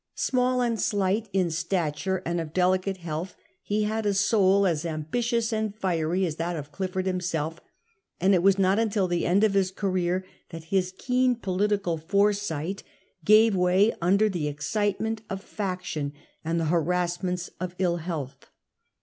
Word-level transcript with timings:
Small 0.15 0.61
and 0.61 0.81
slight 0.81 1.29
in 1.31 1.51
stature 1.51 2.23
and 2.25 2.41
of 2.41 2.53
deli 2.53 2.79
cate 2.79 2.97
health, 2.97 3.35
he 3.61 3.83
had 3.83 4.07
a 4.07 4.15
soul 4.15 4.65
as 4.65 4.83
ambitious 4.83 5.53
and 5.53 5.75
fiery 5.75 6.25
as 6.25 6.37
that 6.37 6.55
of 6.55 6.71
Clifford 6.71 7.05
himself; 7.05 7.59
and 8.19 8.33
it 8.33 8.41
was 8.41 8.57
not 8.57 8.79
until 8.79 9.07
the 9.07 9.27
end 9.27 9.43
of 9.43 9.53
his 9.53 9.69
career 9.69 10.25
that 10.49 10.63
his 10.73 10.91
keen 10.97 11.35
political 11.35 11.99
foresight 11.99 12.81
gave 13.23 13.55
way 13.55 13.93
under 14.01 14.27
the 14.27 14.47
excitement 14.47 15.21
of 15.29 15.43
faction 15.43 16.13
and 16.43 16.59
the 16.59 16.65
harassments 16.73 17.51
of 17.59 17.75
ill 17.77 17.97
health. 17.97 18.47